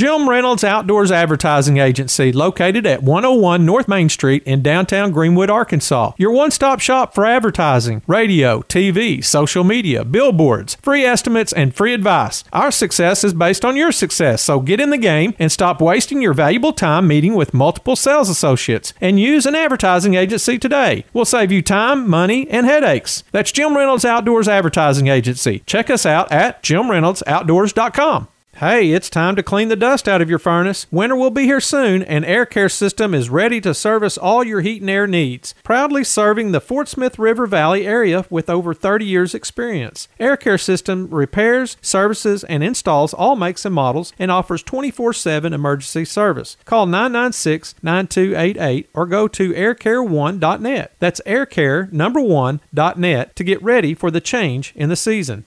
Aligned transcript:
Jim 0.00 0.30
Reynolds 0.30 0.64
Outdoors 0.64 1.12
Advertising 1.12 1.76
Agency, 1.76 2.32
located 2.32 2.86
at 2.86 3.02
101 3.02 3.66
North 3.66 3.86
Main 3.86 4.08
Street 4.08 4.42
in 4.44 4.62
downtown 4.62 5.10
Greenwood, 5.10 5.50
Arkansas. 5.50 6.12
Your 6.16 6.30
one 6.30 6.50
stop 6.50 6.80
shop 6.80 7.14
for 7.14 7.26
advertising, 7.26 8.00
radio, 8.06 8.62
TV, 8.62 9.22
social 9.22 9.62
media, 9.62 10.02
billboards, 10.02 10.76
free 10.76 11.04
estimates, 11.04 11.52
and 11.52 11.74
free 11.74 11.92
advice. 11.92 12.44
Our 12.50 12.70
success 12.70 13.24
is 13.24 13.34
based 13.34 13.62
on 13.62 13.76
your 13.76 13.92
success, 13.92 14.40
so 14.40 14.60
get 14.60 14.80
in 14.80 14.88
the 14.88 14.96
game 14.96 15.34
and 15.38 15.52
stop 15.52 15.82
wasting 15.82 16.22
your 16.22 16.32
valuable 16.32 16.72
time 16.72 17.06
meeting 17.06 17.34
with 17.34 17.52
multiple 17.52 17.94
sales 17.94 18.30
associates 18.30 18.94
and 19.02 19.20
use 19.20 19.44
an 19.44 19.54
advertising 19.54 20.14
agency 20.14 20.58
today. 20.58 21.04
We'll 21.12 21.26
save 21.26 21.52
you 21.52 21.60
time, 21.60 22.08
money, 22.08 22.48
and 22.48 22.64
headaches. 22.64 23.22
That's 23.32 23.52
Jim 23.52 23.76
Reynolds 23.76 24.06
Outdoors 24.06 24.48
Advertising 24.48 25.08
Agency. 25.08 25.58
Check 25.66 25.90
us 25.90 26.06
out 26.06 26.32
at 26.32 26.62
jimreynoldsoutdoors.com. 26.62 28.28
Hey, 28.60 28.92
it's 28.92 29.08
time 29.08 29.36
to 29.36 29.42
clean 29.42 29.68
the 29.68 29.74
dust 29.74 30.06
out 30.06 30.20
of 30.20 30.28
your 30.28 30.38
furnace. 30.38 30.86
Winter 30.90 31.16
will 31.16 31.30
be 31.30 31.44
here 31.44 31.62
soon, 31.62 32.02
and 32.02 32.26
Air 32.26 32.44
Care 32.44 32.68
System 32.68 33.14
is 33.14 33.30
ready 33.30 33.58
to 33.58 33.72
service 33.72 34.18
all 34.18 34.44
your 34.44 34.60
heat 34.60 34.82
and 34.82 34.90
air 34.90 35.06
needs. 35.06 35.54
Proudly 35.64 36.04
serving 36.04 36.52
the 36.52 36.60
Fort 36.60 36.86
Smith 36.86 37.18
River 37.18 37.46
Valley 37.46 37.86
area 37.86 38.26
with 38.28 38.50
over 38.50 38.74
30 38.74 39.06
years' 39.06 39.34
experience. 39.34 40.08
Air 40.18 40.36
Care 40.36 40.58
System 40.58 41.08
repairs, 41.08 41.78
services, 41.80 42.44
and 42.44 42.62
installs 42.62 43.14
all 43.14 43.34
makes 43.34 43.64
and 43.64 43.74
models 43.74 44.12
and 44.18 44.30
offers 44.30 44.62
24 44.62 45.14
7 45.14 45.54
emergency 45.54 46.04
service. 46.04 46.58
Call 46.66 46.84
996 46.84 47.76
9288 47.82 48.90
or 48.92 49.06
go 49.06 49.26
to 49.26 49.54
aircare1.net. 49.54 50.92
That's 50.98 51.22
aircare 51.24 51.90
number 51.90 52.20
1.net 52.20 53.36
to 53.36 53.42
get 53.42 53.62
ready 53.62 53.94
for 53.94 54.10
the 54.10 54.20
change 54.20 54.74
in 54.76 54.90
the 54.90 54.96
season. 54.96 55.46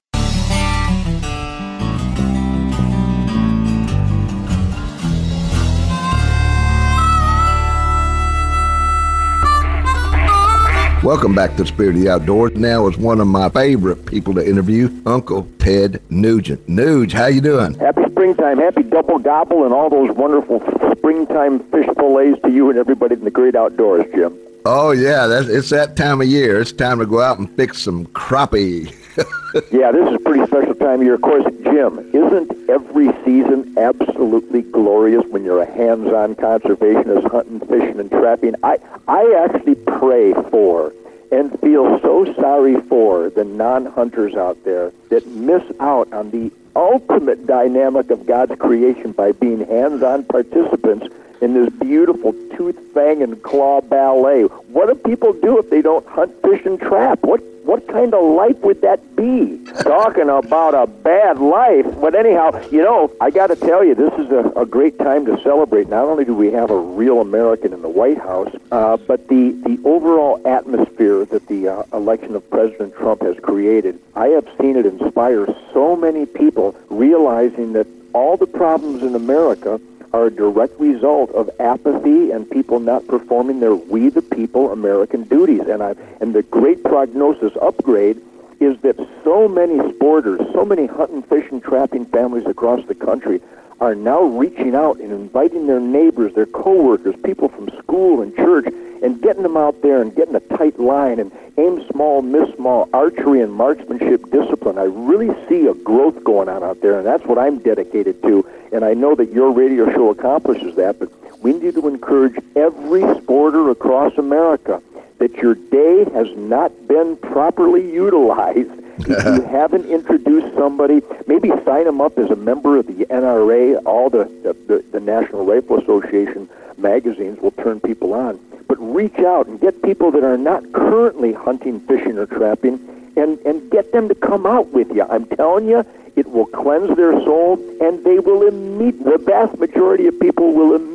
Welcome 11.04 11.36
back 11.36 11.52
to 11.58 11.64
the 11.64 11.66
Spirit 11.66 11.98
of 11.98 12.02
the 12.02 12.10
Outdoors. 12.10 12.56
Now 12.56 12.88
is 12.88 12.98
one 12.98 13.20
of 13.20 13.28
my 13.28 13.50
favorite 13.50 14.06
people 14.06 14.34
to 14.36 14.48
interview, 14.50 14.90
Uncle 15.06 15.46
Ted 15.60 16.02
Nugent. 16.10 16.66
Nuge, 16.68 17.12
how 17.12 17.26
you 17.26 17.42
doing? 17.42 17.74
Happy 17.74 18.04
springtime, 18.10 18.58
happy 18.58 18.84
double 18.84 19.20
gobble, 19.20 19.66
and 19.66 19.74
all 19.74 19.90
those 19.90 20.16
wonderful 20.16 20.62
springtime 20.96 21.60
fish 21.72 21.88
fillets 21.98 22.42
to 22.44 22.52
you 22.52 22.70
and 22.70 22.80
everybody 22.80 23.16
in 23.16 23.26
the 23.26 23.32
great 23.32 23.54
outdoors, 23.54 24.06
Jim. 24.16 24.34
Oh 24.66 24.92
yeah, 24.92 25.28
that's 25.28 25.50
it's 25.50 25.72
that 25.72 25.98
time 25.98 26.22
of 26.22 26.28
year. 26.28 26.62
It's 26.62 26.72
time 26.72 27.00
to 27.00 27.06
go 27.06 27.20
out 27.20 27.38
and 27.38 27.54
fix 27.58 27.82
some 27.82 28.06
crappie. 28.08 28.86
yeah, 29.74 29.92
this 29.92 30.10
is 30.10 30.22
pretty 30.24 30.46
special 30.48 30.73
time 30.84 31.00
of 31.00 31.04
year. 31.04 31.14
Of 31.16 31.22
course, 31.22 31.46
Jim, 31.64 32.00
isn't 32.14 32.70
every 32.70 33.08
season 33.24 33.78
absolutely 33.78 34.64
glorious 34.64 35.24
when 35.30 35.46
you're 35.46 35.62
a 35.62 35.72
hands-on 35.72 36.36
conservationist, 36.36 37.32
hunting, 37.32 37.62
fishing, 37.62 38.00
and 38.00 38.12
trapping? 38.12 38.56
I 38.64 38.80
I 39.08 39.46
actually 39.46 39.76
pray 39.76 40.34
for 40.52 40.94
and 41.32 41.58
feel 41.62 42.00
so 42.02 42.32
sorry 42.36 42.82
for 42.82 43.30
the 43.30 43.46
non-hunters 43.46 44.36
out 44.36 44.64
there 44.66 44.92
that 45.10 45.26
miss 45.26 45.64
out 45.80 46.12
on 46.12 46.32
the 46.32 46.52
ultimate 46.76 47.48
dynamic 47.48 48.12
of 48.12 48.26
God's 48.26 48.56
creation 48.60 49.14
by 49.14 49.32
being 49.32 49.66
hands-on 49.66 50.26
participants 50.26 51.08
in 51.44 51.54
this 51.54 51.70
beautiful 51.74 52.34
tooth, 52.56 52.80
fang, 52.94 53.22
and 53.22 53.44
claw 53.44 53.82
ballet. 53.82 54.44
What 54.44 54.88
do 54.88 54.96
people 54.96 55.34
do 55.34 55.60
if 55.60 55.70
they 55.70 55.82
don't 55.82 56.08
hunt, 56.08 56.32
fish, 56.42 56.66
and 56.66 56.80
trap? 56.80 57.20
What 57.24 57.42
what 57.64 57.88
kind 57.88 58.14
of 58.14 58.24
life 58.36 58.58
would 58.60 58.82
that 58.82 59.16
be? 59.16 59.58
Talking 59.82 60.30
about 60.30 60.74
a 60.74 60.86
bad 60.86 61.40
life. 61.40 61.86
But 62.02 62.14
anyhow, 62.14 62.62
you 62.70 62.84
know, 62.84 63.10
I 63.22 63.30
got 63.30 63.48
to 63.48 63.56
tell 63.56 63.86
you, 63.86 63.96
this 63.96 64.14
is 64.20 64.30
a, 64.32 64.52
a 64.58 64.66
great 64.66 65.00
time 65.00 65.26
to 65.28 65.42
celebrate. 65.42 65.88
Not 65.88 66.06
only 66.06 66.26
do 66.26 66.34
we 66.34 66.52
have 66.52 66.72
a 66.72 66.78
real 66.78 67.22
American 67.22 67.72
in 67.72 67.82
the 67.82 67.90
White 67.90 68.18
House, 68.18 68.54
uh, 68.72 68.98
but 68.98 69.30
the, 69.30 69.52
the 69.64 69.80
overall 69.86 70.42
atmosphere 70.46 71.24
that 71.26 71.48
the 71.48 71.70
uh, 71.70 71.84
election 71.94 72.36
of 72.36 72.50
President 72.50 72.96
Trump 72.96 73.22
has 73.22 73.40
created. 73.40 73.98
I 74.14 74.28
have 74.28 74.48
seen 74.60 74.76
it 74.76 74.86
inspire 74.86 75.48
so 75.74 75.96
many 75.96 76.26
people 76.26 76.76
realizing 76.90 77.72
that 77.74 77.88
all 78.14 78.36
the 78.36 78.46
problems 78.46 79.04
in 79.04 79.16
America 79.16 79.80
are 80.14 80.28
a 80.28 80.32
direct 80.32 80.80
result 80.80 81.32
of 81.32 81.50
apathy 81.60 82.32
and 82.32 82.50
people 82.50 82.80
not 82.80 83.08
performing 83.08 83.60
their 83.60 83.76
we 83.76 84.10
the 84.10 84.22
people 84.22 84.72
American 84.72 85.24
duties. 85.24 85.62
And 85.62 85.82
I 85.82 85.96
and 86.22 86.34
the 86.34 86.44
great 86.44 86.84
prognosis 86.84 87.54
upgrade 87.62 88.22
is 88.60 88.80
that 88.82 88.96
so 89.24 89.48
many 89.48 89.78
sporters, 89.92 90.40
so 90.54 90.64
many 90.64 90.86
hunting, 90.86 91.24
fishing, 91.24 91.60
trapping 91.60 92.06
families 92.06 92.46
across 92.46 92.86
the 92.86 92.96
country 92.96 93.42
are 93.82 93.96
now 93.96 94.24
reaching 94.24 94.76
out 94.76 95.00
and 95.00 95.12
inviting 95.12 95.68
their 95.68 95.80
neighbors, 95.80 96.34
their 96.36 96.46
coworkers, 96.46 97.16
people 97.24 97.50
from 97.50 97.68
school 97.80 98.22
and 98.22 98.36
church, 98.36 98.68
and 99.04 99.22
getting 99.22 99.44
them 99.44 99.58
out 99.58 99.82
there 99.82 100.02
and 100.02 100.16
getting 100.16 100.36
a 100.36 100.40
tight 100.40 100.80
line 100.80 101.20
and 101.20 101.32
aim 101.58 101.86
small, 101.92 102.22
miss 102.22 102.56
small, 102.56 102.90
archery 102.94 103.42
and 103.42 103.54
marksmanship 103.54 104.32
discipline. 104.32 104.78
I 104.78 104.86
really 104.86 105.30
see 105.48 105.68
a 105.68 105.74
growth 105.74 106.24
going 106.24 106.50
on 106.50 106.64
out 106.64 106.82
there, 106.82 106.98
and 106.98 107.06
that's 107.06 107.26
what 107.26 107.38
I'm 107.38 107.60
dedicated 107.60 108.22
to. 108.24 108.48
And 108.72 108.84
I 108.84 108.94
know 108.94 109.14
that 109.16 109.32
your 109.32 109.52
radio 109.52 109.92
show 109.92 110.10
accomplishes 110.10 110.76
that, 110.78 111.00
but 111.00 111.12
we 111.44 111.54
need 111.54 111.76
to 111.76 111.88
encourage 111.88 112.42
every 112.56 113.02
sporter 113.02 113.70
across 113.70 114.18
America 114.18 114.82
that 115.20 115.36
your 115.36 115.56
day 115.56 116.06
has 116.14 116.28
not 116.38 116.72
been 116.88 117.18
properly 117.18 117.92
utilized 117.92 118.72
if 119.00 119.26
you 119.26 119.42
haven't 119.42 119.86
introduced 119.86 120.56
somebody, 120.56 121.02
maybe 121.28 121.50
sign 121.66 121.86
them 121.86 122.00
up 122.00 122.18
as 122.18 122.30
a 122.30 122.36
member 122.36 122.78
of 122.78 122.88
the 122.88 123.06
NRA. 123.06 123.82
All 123.86 124.10
the, 124.10 124.26
the, 124.44 124.84
the 124.92 125.00
National 125.00 125.46
Rifle 125.46 125.80
Association 125.80 126.48
magazines 126.78 127.40
will 127.40 127.52
turn 127.52 127.80
people 127.80 128.14
on. 128.14 128.40
But 128.74 128.96
reach 128.96 129.20
out 129.20 129.46
and 129.46 129.62
get 129.62 129.84
people 129.84 130.10
that 130.10 130.24
are 130.24 130.36
not 130.36 130.74
currently 130.74 131.32
hunting, 131.32 131.80
fishing, 131.82 132.18
or 132.18 132.26
trapping 132.26 132.80
and, 133.16 133.38
and 133.46 133.70
get 133.70 133.92
them 133.92 134.08
to 134.08 134.16
come 134.16 134.48
out 134.48 134.70
with 134.70 134.90
you. 134.92 135.06
I'm 135.08 135.26
telling 135.28 135.68
you, 135.68 135.86
it 136.16 136.32
will 136.32 136.48
cleanse 136.48 136.98
their 136.98 137.12
soul, 137.24 137.60
and 137.80 138.04
they 138.04 138.18
will 138.18 138.48
immediately, 138.48 139.12
the 139.12 139.20
vast 139.20 139.60
majority 139.60 140.08
of 140.08 140.20
people 140.20 140.54
will 140.54 140.74
immediately 140.74 140.93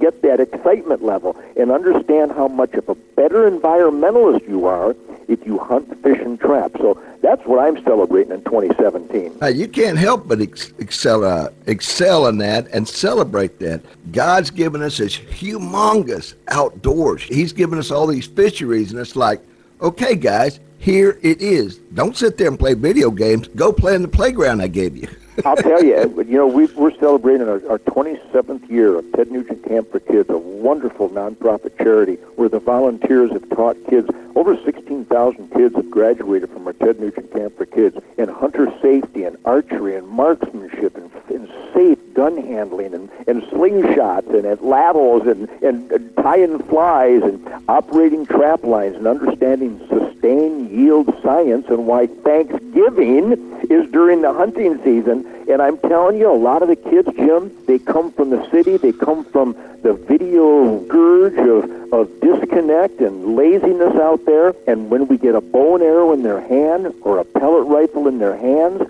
get 0.00 0.22
that 0.22 0.40
excitement 0.40 1.02
level 1.02 1.36
and 1.56 1.70
understand 1.70 2.32
how 2.32 2.48
much 2.48 2.72
of 2.74 2.88
a 2.88 2.94
better 2.94 3.48
environmentalist 3.50 4.48
you 4.48 4.66
are 4.66 4.96
if 5.28 5.44
you 5.46 5.58
hunt, 5.58 5.86
fish, 6.02 6.18
and 6.18 6.40
trap. 6.40 6.72
So 6.78 7.00
that's 7.22 7.44
what 7.46 7.60
I'm 7.60 7.82
celebrating 7.84 8.32
in 8.32 8.42
2017. 8.42 9.38
Uh, 9.40 9.46
you 9.46 9.68
can't 9.68 9.98
help 9.98 10.26
but 10.26 10.40
ex- 10.40 10.72
excel, 10.78 11.24
uh, 11.24 11.50
excel 11.66 12.26
in 12.26 12.38
that 12.38 12.66
and 12.68 12.88
celebrate 12.88 13.58
that. 13.60 13.82
God's 14.10 14.50
given 14.50 14.82
us 14.82 14.98
this 14.98 15.16
humongous 15.16 16.34
outdoors. 16.48 17.22
He's 17.22 17.52
given 17.52 17.78
us 17.78 17.90
all 17.90 18.06
these 18.06 18.26
fisheries, 18.26 18.90
and 18.90 19.00
it's 19.00 19.14
like, 19.14 19.40
okay, 19.80 20.16
guys, 20.16 20.58
here 20.78 21.18
it 21.22 21.40
is. 21.40 21.76
Don't 21.94 22.16
sit 22.16 22.38
there 22.38 22.48
and 22.48 22.58
play 22.58 22.74
video 22.74 23.10
games. 23.10 23.48
Go 23.48 23.72
play 23.72 23.94
in 23.94 24.02
the 24.02 24.08
playground 24.08 24.62
I 24.62 24.68
gave 24.68 24.96
you. 24.96 25.08
I'll 25.44 25.56
tell 25.56 25.82
you, 25.82 26.22
you 26.26 26.36
know, 26.36 26.46
we, 26.46 26.66
we're 26.66 26.96
celebrating 26.98 27.48
our, 27.48 27.62
our 27.70 27.78
27th 27.78 28.68
year 28.68 28.98
of 28.98 29.10
Ted 29.12 29.30
Nugent 29.30 29.64
Camp 29.64 29.90
for 29.90 30.00
Kids, 30.00 30.28
a 30.28 30.38
wonderful 30.38 31.08
nonprofit 31.08 31.76
charity 31.78 32.14
where 32.36 32.48
the 32.48 32.58
volunteers 32.58 33.30
have 33.32 33.48
taught 33.50 33.76
kids. 33.88 34.08
Over 34.34 34.56
16,000 34.62 35.50
kids 35.52 35.74
have 35.76 35.90
graduated 35.90 36.50
from 36.50 36.66
our 36.66 36.72
Ted 36.74 37.00
Nugent 37.00 37.32
Camp 37.32 37.56
for 37.56 37.66
Kids 37.66 37.96
in 38.18 38.28
hunter 38.28 38.72
safety 38.82 39.24
and 39.24 39.36
archery 39.44 39.96
and 39.96 40.08
marksmanship 40.08 40.96
and, 40.96 41.10
and 41.28 41.48
safe 41.74 41.98
gun 42.14 42.36
handling 42.36 42.94
and, 42.94 43.10
and 43.26 43.42
slingshots 43.44 44.28
and 44.34 44.44
atlatls 44.44 45.30
and, 45.30 45.48
and, 45.62 45.90
and 45.90 46.16
tying 46.16 46.58
flies 46.64 47.22
and 47.22 47.46
operating 47.68 48.26
trap 48.26 48.62
lines 48.64 48.96
and 48.96 49.06
understanding 49.06 49.78
sustained 49.88 50.70
yield 50.70 51.08
science 51.22 51.66
and 51.68 51.86
why 51.86 52.06
Thanksgiving 52.06 53.59
is 53.70 53.90
during 53.92 54.20
the 54.20 54.32
hunting 54.32 54.82
season. 54.82 55.24
And 55.48 55.62
I'm 55.62 55.78
telling 55.78 56.18
you, 56.18 56.30
a 56.30 56.36
lot 56.36 56.62
of 56.62 56.68
the 56.68 56.76
kids, 56.76 57.08
Jim, 57.16 57.50
they 57.66 57.78
come 57.78 58.12
from 58.12 58.30
the 58.30 58.48
city. 58.50 58.76
They 58.76 58.92
come 58.92 59.24
from 59.24 59.54
the 59.82 59.94
video 59.94 60.84
scourge 60.86 61.38
of, 61.38 61.92
of 61.92 62.20
disconnect 62.20 63.00
and 63.00 63.36
laziness 63.36 63.94
out 63.94 64.24
there. 64.26 64.54
And 64.66 64.90
when 64.90 65.06
we 65.06 65.16
get 65.16 65.34
a 65.34 65.40
bow 65.40 65.76
and 65.76 65.84
arrow 65.84 66.12
in 66.12 66.22
their 66.22 66.40
hand 66.40 66.92
or 67.02 67.18
a 67.18 67.24
pellet 67.24 67.66
rifle 67.66 68.08
in 68.08 68.18
their 68.18 68.36
hands, 68.36 68.82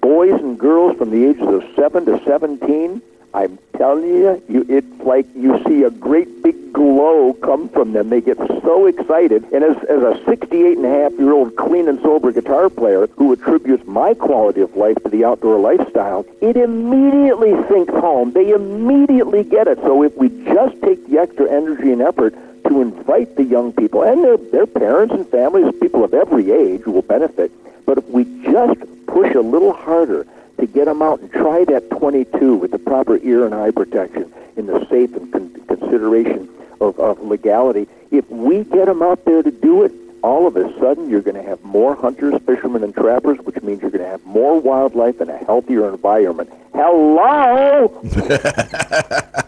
boys 0.00 0.40
and 0.40 0.58
girls 0.58 0.96
from 0.96 1.10
the 1.10 1.24
ages 1.24 1.46
of 1.46 1.64
7 1.76 2.06
to 2.06 2.22
17, 2.24 3.02
I'm 3.34 3.58
telling 3.76 4.04
you, 4.04 4.42
you, 4.48 4.66
it's 4.68 5.02
like 5.02 5.26
you 5.34 5.62
see 5.66 5.84
a 5.84 5.90
great 5.90 6.42
big 6.42 6.61
glow 6.82 7.32
come 7.34 7.68
from 7.68 7.92
them. 7.92 8.08
They 8.08 8.20
get 8.20 8.38
so 8.38 8.86
excited. 8.86 9.44
And 9.52 9.62
as, 9.62 9.76
as 9.84 10.02
a 10.02 10.20
68 10.24 10.78
and 10.78 10.86
a 10.86 10.88
half 10.88 11.12
year 11.12 11.32
old 11.32 11.56
clean 11.56 11.88
and 11.88 12.00
sober 12.00 12.32
guitar 12.32 12.68
player 12.68 13.06
who 13.16 13.32
attributes 13.32 13.86
my 13.86 14.14
quality 14.14 14.62
of 14.62 14.76
life 14.76 14.96
to 15.04 15.08
the 15.08 15.24
outdoor 15.24 15.58
lifestyle, 15.58 16.26
it 16.40 16.56
immediately 16.56 17.52
sinks 17.68 17.92
home. 17.94 18.32
They 18.32 18.50
immediately 18.50 19.44
get 19.44 19.68
it. 19.68 19.78
So 19.78 20.02
if 20.02 20.16
we 20.16 20.28
just 20.44 20.80
take 20.82 21.06
the 21.08 21.18
extra 21.18 21.50
energy 21.50 21.92
and 21.92 22.02
effort 22.02 22.34
to 22.68 22.82
invite 22.82 23.36
the 23.36 23.44
young 23.44 23.72
people 23.72 24.02
and 24.02 24.24
their, 24.24 24.36
their 24.36 24.66
parents 24.66 25.14
and 25.14 25.26
families, 25.28 25.72
people 25.80 26.02
of 26.04 26.14
every 26.14 26.50
age 26.50 26.84
will 26.86 27.02
benefit, 27.02 27.52
but 27.86 27.98
if 27.98 28.08
we 28.08 28.24
just 28.42 28.80
push 29.06 29.34
a 29.34 29.40
little 29.40 29.72
harder 29.72 30.26
to 30.58 30.66
get 30.66 30.86
them 30.86 31.02
out 31.02 31.20
and 31.20 31.30
try 31.30 31.64
that 31.64 31.90
22 31.90 32.56
with 32.56 32.70
the 32.70 32.78
proper 32.78 33.18
ear 33.18 33.44
and 33.44 33.54
eye 33.54 33.70
protection 33.70 34.32
in 34.56 34.66
the 34.66 34.86
safe 34.88 35.14
and 35.14 35.32
con- 35.32 35.50
consideration 35.66 36.48
of, 36.82 36.98
of 36.98 37.20
legality. 37.20 37.88
If 38.10 38.28
we 38.30 38.64
get 38.64 38.86
them 38.86 39.02
out 39.02 39.24
there 39.24 39.42
to 39.42 39.50
do 39.50 39.84
it, 39.84 39.92
all 40.22 40.46
of 40.46 40.56
a 40.56 40.72
sudden 40.78 41.10
you're 41.10 41.20
going 41.20 41.36
to 41.36 41.42
have 41.42 41.62
more 41.62 41.94
hunters, 41.94 42.40
fishermen, 42.42 42.84
and 42.84 42.94
trappers, 42.94 43.38
which 43.38 43.60
means 43.62 43.82
you're 43.82 43.90
going 43.90 44.04
to 44.04 44.10
have 44.10 44.24
more 44.24 44.60
wildlife 44.60 45.20
and 45.20 45.30
a 45.30 45.38
healthier 45.38 45.88
environment. 45.88 46.52
Hello! 46.74 47.88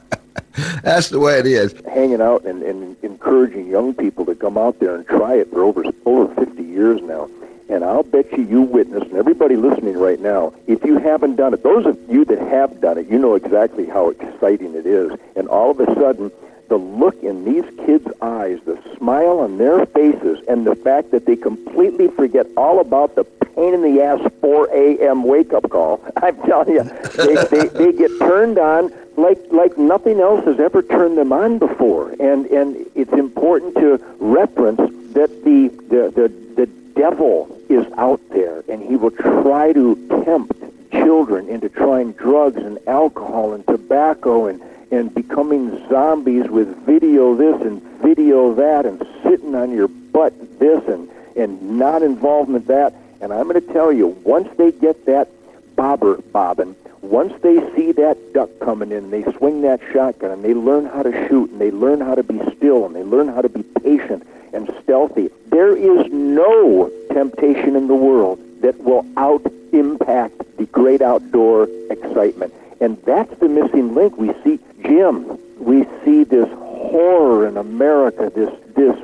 That's 0.83 1.09
the 1.09 1.19
way 1.19 1.39
it 1.39 1.47
is. 1.47 1.75
Hanging 1.93 2.21
out 2.21 2.45
and, 2.45 2.63
and 2.63 2.97
encouraging 3.03 3.69
young 3.69 3.95
people 3.95 4.25
to 4.27 4.35
come 4.35 4.57
out 4.59 4.79
there 4.79 4.95
and 4.95 5.07
try 5.07 5.35
it 5.35 5.51
for 5.51 5.63
over 5.63 5.85
over 6.05 6.35
50 6.35 6.63
years 6.63 7.01
now. 7.03 7.29
And 7.69 7.83
I'll 7.83 8.03
bet 8.03 8.31
you 8.33 8.45
you 8.45 8.61
witnessed, 8.63 9.07
and 9.07 9.17
everybody 9.17 9.57
listening 9.57 9.97
right 9.97 10.21
now, 10.21 10.53
if 10.67 10.85
you 10.85 10.99
haven't 10.99 11.37
done 11.37 11.55
it, 11.55 11.63
those 11.63 11.87
of 11.87 11.99
you 12.11 12.25
that 12.27 12.39
have 12.39 12.81
done 12.81 12.99
it, 12.99 13.09
you 13.09 13.19
know 13.19 13.35
exactly 13.35 13.87
how 13.87 14.11
exciting 14.11 14.75
it 14.75 14.85
is. 14.85 15.19
And 15.35 15.49
all 15.49 15.71
of 15.71 15.81
a 15.81 15.87
sudden, 15.95 16.31
the 16.69 16.77
look 16.77 17.23
in 17.23 17.45
these 17.45 17.65
kids' 17.85 18.09
eyes, 18.23 18.59
the 18.65 18.79
smile 18.97 19.41
on 19.41 19.59
their 19.59 19.87
faces, 19.87 20.41
and 20.49 20.67
the 20.67 20.75
fact 20.75 21.11
that 21.11 21.27
they 21.27 21.37
completely 21.37 22.09
forget 22.09 22.47
all 22.57 22.81
about 22.81 23.15
the 23.15 23.25
pain 23.25 23.75
in 23.75 23.83
the 23.83 24.03
ass 24.03 24.21
4 24.41 24.69
a.m. 24.73 25.25
wake 25.25 25.53
up 25.53 25.69
call. 25.71 26.01
I'm 26.17 26.37
telling 26.43 26.75
you, 26.75 26.83
they, 26.83 27.35
they, 27.51 27.69
they 27.69 27.93
get 27.93 28.11
turned 28.19 28.59
on 28.59 28.93
like 29.17 29.39
like 29.51 29.79
nothing 29.79 30.21
else 30.21 30.45
has 30.45 30.59
ever 30.59 30.83
turned 30.83 31.17
them 31.19 31.33
on 31.33 31.59
before. 31.59 32.11
And 32.21 32.47
and 32.47 32.87
it's 32.95 33.13
important 33.13 33.75
to 33.77 34.01
reference 34.19 34.81
that 35.15 35.31
the 35.45 35.69
the 35.89 36.11
the, 36.11 36.29
the 36.57 36.67
devil 36.95 37.49
is 37.69 37.87
out 37.97 38.21
there, 38.31 38.65
and 38.69 38.83
he 38.83 38.97
will 38.97 39.11
try 39.11 39.73
to 39.73 39.97
tempt 40.25 40.53
children 40.91 41.49
into 41.49 41.69
trying 41.69 42.13
drugs 42.13 42.57
and 42.57 42.79
alcohol 42.87 43.53
and 43.53 43.67
tobacco 43.67 44.47
and 44.47 44.61
and 44.95 45.13
becoming 45.13 45.89
zombies 45.89 46.49
with 46.49 46.69
video 46.87 47.35
this 47.35 47.61
and 47.63 47.83
video 48.01 48.55
that 48.55 48.87
and 48.87 49.05
sitting 49.25 49.53
on 49.57 49.73
your 49.73 49.89
butt 49.89 50.33
this 50.61 50.87
and, 50.87 51.11
and 51.35 51.61
not 51.79 52.03
involvement 52.03 52.69
that. 52.69 52.95
And 53.21 53.33
I'm 53.33 53.49
going 53.49 53.61
to 53.61 53.73
tell 53.73 53.93
you, 53.93 54.09
once 54.23 54.49
they 54.57 54.71
get 54.71 55.05
that 55.07 55.29
bobber 55.75 56.19
bobbing, 56.33 56.77
once 57.03 57.33
they 57.43 57.57
see 57.75 57.91
that 57.91 58.17
duck 58.33 58.49
coming 58.61 58.93
in, 58.93 59.11
they 59.11 59.25
swing 59.33 59.63
that 59.63 59.81
shotgun 59.93 60.31
and 60.31 60.45
they 60.45 60.55
learn 60.55 60.87
how 60.87 61.03
to 61.03 61.29
shoot 61.29 61.51
and 61.51 61.61
they 61.61 61.73
learn 61.73 62.01
how 62.01 62.15
to 62.15 62.23
be 62.23 62.41
still 62.57 62.87
and 62.87 62.95
they 62.95 63.03
learn 63.03 63.27
how 63.27 63.43
to 63.43 63.49
be 63.49 63.65
patient 63.83 64.25
and 64.53 64.73
stealthy. 64.85 65.29
There 65.49 65.77
is 65.77 66.07
no 66.13 66.93
temptation 67.13 67.75
in 67.75 67.89
the 67.89 67.97
world 67.97 68.39
that 68.61 68.79
will 68.79 69.05
out 69.17 69.45
impact 69.73 70.57
the 70.57 70.67
great 70.67 71.03
outdoor 71.03 71.69
excitement. 71.91 72.55
And 72.81 73.01
that's 73.05 73.35
the 73.41 73.49
missing 73.49 73.95
link. 73.95 74.17
We 74.17 74.33
see 74.45 74.61
Jim, 74.85 75.39
we 75.59 75.87
see 76.05 76.25
this 76.25 76.49
horror 76.49 77.49
in 77.49 77.57
America, 77.57 78.31
this 78.35 78.53
this 78.75 78.97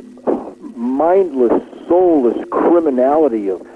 mindless, 0.77 1.63
soulless 1.89 2.37
criminality 2.51 3.49
of 3.49 3.67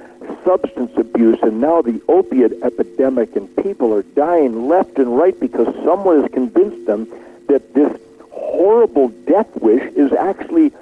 substance 0.44 0.92
abuse 0.96 1.38
and 1.42 1.60
now 1.60 1.80
the 1.80 2.00
opiate 2.08 2.52
epidemic 2.62 3.34
and 3.34 3.54
people 3.56 3.94
are 3.94 4.02
dying 4.02 4.68
left 4.68 4.98
and 4.98 5.16
right 5.16 5.38
because 5.40 5.66
someone 5.84 6.20
has 6.20 6.30
convinced 6.32 6.86
them 6.86 7.08
that 7.48 7.74
this 7.74 7.98
horrible 8.30 9.08
death 9.26 9.48
wish 9.56 9.82
is 9.94 10.12
actually 10.12 10.72